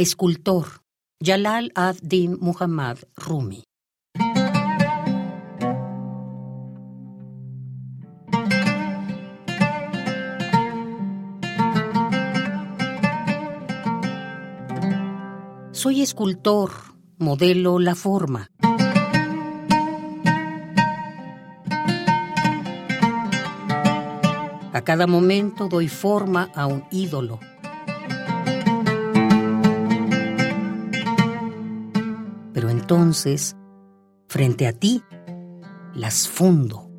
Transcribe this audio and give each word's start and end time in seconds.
Escultor 0.00 0.66
Jalal 1.22 1.72
ad-Din 1.74 2.38
Muhammad 2.40 2.96
Rumi. 3.16 3.62
Soy 15.72 16.00
escultor, 16.00 16.70
modelo 17.18 17.78
la 17.78 17.94
forma. 17.94 18.48
A 24.72 24.80
cada 24.82 25.06
momento 25.06 25.68
doy 25.68 25.88
forma 25.88 26.48
a 26.54 26.64
un 26.64 26.84
ídolo. 26.90 27.49
Pero 32.60 32.68
entonces, 32.68 33.56
frente 34.28 34.66
a 34.66 34.74
ti, 34.74 35.02
las 35.94 36.28
fundo. 36.28 36.90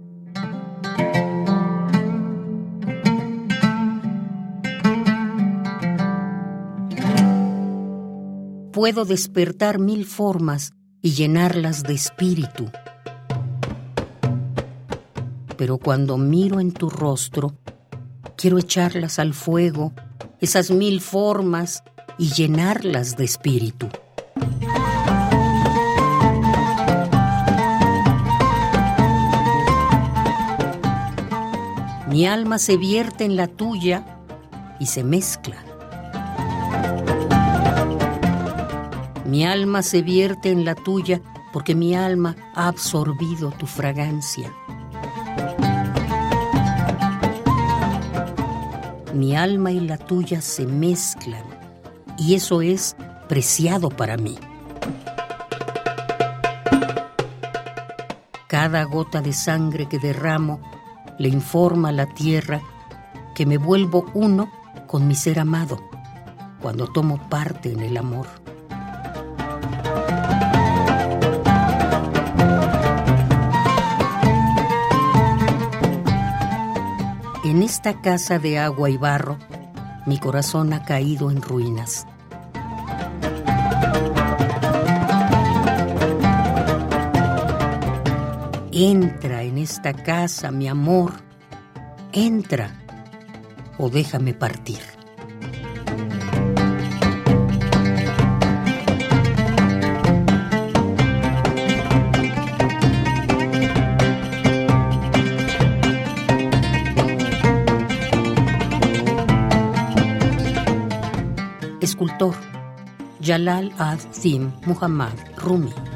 Puedo 8.71 9.05
despertar 9.05 9.77
mil 9.77 10.05
formas 10.05 10.73
y 10.99 11.11
llenarlas 11.11 11.83
de 11.83 11.93
espíritu. 11.93 12.71
Pero 15.57 15.77
cuando 15.77 16.17
miro 16.17 16.59
en 16.59 16.71
tu 16.71 16.89
rostro, 16.89 17.55
quiero 18.35 18.57
echarlas 18.57 19.19
al 19.19 19.35
fuego, 19.35 19.93
esas 20.39 20.71
mil 20.71 21.01
formas, 21.01 21.83
y 22.17 22.31
llenarlas 22.31 23.15
de 23.15 23.25
espíritu. 23.25 23.89
Mi 32.11 32.27
alma 32.27 32.59
se 32.59 32.75
vierte 32.75 33.23
en 33.23 33.37
la 33.37 33.47
tuya 33.47 34.03
y 34.81 34.87
se 34.87 35.01
mezcla. 35.01 35.55
Mi 39.23 39.45
alma 39.45 39.81
se 39.81 40.01
vierte 40.01 40.51
en 40.51 40.65
la 40.65 40.75
tuya 40.75 41.21
porque 41.53 41.73
mi 41.73 41.95
alma 41.95 42.35
ha 42.53 42.67
absorbido 42.67 43.51
tu 43.51 43.65
fragancia. 43.65 44.51
Mi 49.13 49.37
alma 49.37 49.71
y 49.71 49.79
la 49.79 49.97
tuya 49.97 50.41
se 50.41 50.65
mezclan 50.67 51.45
y 52.17 52.35
eso 52.35 52.61
es 52.61 52.97
preciado 53.29 53.87
para 53.87 54.17
mí. 54.17 54.37
Cada 58.47 58.83
gota 58.83 59.21
de 59.21 59.31
sangre 59.31 59.87
que 59.87 59.97
derramo 59.97 60.59
le 61.21 61.29
informa 61.29 61.89
a 61.89 61.91
la 61.91 62.07
tierra 62.07 62.61
que 63.35 63.45
me 63.45 63.57
vuelvo 63.57 64.05
uno 64.15 64.51
con 64.87 65.07
mi 65.07 65.13
ser 65.13 65.39
amado 65.39 65.79
cuando 66.59 66.87
tomo 66.87 67.29
parte 67.29 67.71
en 67.71 67.81
el 67.81 67.95
amor. 67.97 68.25
En 77.43 77.61
esta 77.61 78.01
casa 78.01 78.39
de 78.39 78.57
agua 78.57 78.89
y 78.89 78.97
barro, 78.97 79.37
mi 80.07 80.17
corazón 80.17 80.73
ha 80.73 80.83
caído 80.83 81.29
en 81.29 81.41
ruinas. 81.41 82.07
Entra 88.73 89.43
en 89.43 89.57
esta 89.57 89.91
casa, 89.91 90.49
mi 90.49 90.69
amor. 90.69 91.11
Entra 92.13 92.71
o 93.77 93.89
déjame 93.89 94.33
partir. 94.33 94.79
Escultor 111.81 112.35
Jalal 113.21 113.73
ad-Din 113.77 114.53
Muhammad 114.65 115.13
Rumi 115.35 115.90